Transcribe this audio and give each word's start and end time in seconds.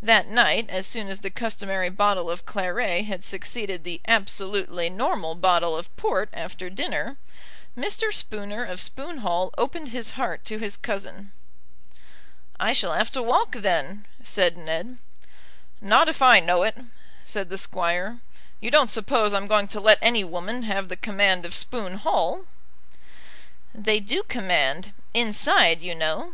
That 0.00 0.26
night, 0.28 0.70
as 0.70 0.86
soon 0.86 1.08
as 1.08 1.18
the 1.20 1.28
customary 1.28 1.90
bottle 1.90 2.30
of 2.30 2.46
claret 2.46 3.04
had 3.04 3.22
succeeded 3.22 3.84
the 3.84 4.00
absolutely 4.08 4.88
normal 4.88 5.34
bottle 5.34 5.76
of 5.76 5.94
port 5.98 6.30
after 6.32 6.70
dinner, 6.70 7.18
Mr. 7.76 8.10
Spooner 8.10 8.64
of 8.64 8.80
Spoon 8.80 9.18
Hall 9.18 9.52
opened 9.58 9.90
his 9.90 10.12
heart 10.12 10.46
to 10.46 10.56
his 10.56 10.78
cousin. 10.78 11.30
"I 12.58 12.72
shall 12.72 12.94
have 12.94 13.10
to 13.10 13.22
walk, 13.22 13.52
then," 13.56 14.06
said 14.22 14.56
Ned. 14.56 14.96
"Not 15.82 16.08
if 16.08 16.22
I 16.22 16.40
know 16.40 16.62
it," 16.62 16.78
said 17.26 17.50
the 17.50 17.58
Squire. 17.58 18.20
"You 18.60 18.70
don't 18.70 18.88
suppose 18.88 19.34
I'm 19.34 19.46
going 19.46 19.68
to 19.68 19.78
let 19.78 19.98
any 20.00 20.24
woman 20.24 20.62
have 20.62 20.88
the 20.88 20.96
command 20.96 21.44
of 21.44 21.54
Spoon 21.54 21.96
Hall?" 21.98 22.46
"They 23.74 24.00
do 24.00 24.22
command, 24.22 24.94
inside, 25.12 25.82
you 25.82 25.94
know." 25.94 26.32